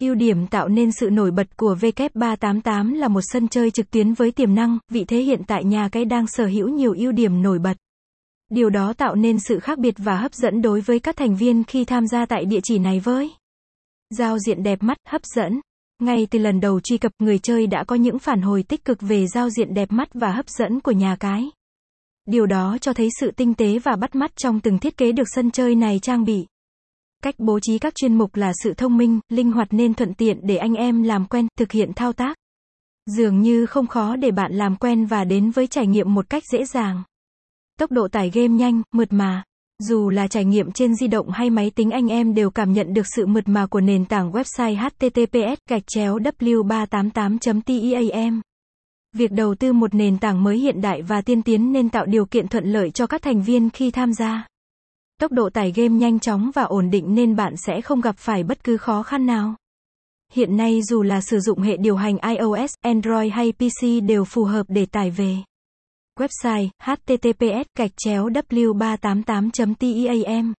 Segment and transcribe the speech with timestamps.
[0.00, 4.14] Ưu điểm tạo nên sự nổi bật của W388 là một sân chơi trực tuyến
[4.14, 7.42] với tiềm năng, vị thế hiện tại nhà cái đang sở hữu nhiều ưu điểm
[7.42, 7.76] nổi bật.
[8.50, 11.64] Điều đó tạo nên sự khác biệt và hấp dẫn đối với các thành viên
[11.64, 13.30] khi tham gia tại địa chỉ này với
[14.10, 15.60] giao diện đẹp mắt, hấp dẫn.
[16.02, 18.98] Ngay từ lần đầu truy cập, người chơi đã có những phản hồi tích cực
[19.00, 21.50] về giao diện đẹp mắt và hấp dẫn của nhà cái.
[22.26, 25.28] Điều đó cho thấy sự tinh tế và bắt mắt trong từng thiết kế được
[25.34, 26.46] sân chơi này trang bị.
[27.24, 30.40] Cách bố trí các chuyên mục là sự thông minh, linh hoạt nên thuận tiện
[30.42, 32.36] để anh em làm quen, thực hiện thao tác.
[33.06, 36.42] Dường như không khó để bạn làm quen và đến với trải nghiệm một cách
[36.52, 37.02] dễ dàng.
[37.78, 39.42] Tốc độ tải game nhanh, mượt mà.
[39.78, 42.94] Dù là trải nghiệm trên di động hay máy tính anh em đều cảm nhận
[42.94, 48.40] được sự mượt mà của nền tảng website https gạch chéo w388.team.
[49.12, 52.26] Việc đầu tư một nền tảng mới hiện đại và tiên tiến nên tạo điều
[52.26, 54.46] kiện thuận lợi cho các thành viên khi tham gia.
[55.20, 58.42] Tốc độ tải game nhanh chóng và ổn định nên bạn sẽ không gặp phải
[58.42, 59.54] bất cứ khó khăn nào.
[60.32, 64.44] Hiện nay dù là sử dụng hệ điều hành iOS, Android hay PC đều phù
[64.44, 65.36] hợp để tải về.
[66.18, 70.52] Website https gạch chéo w388.team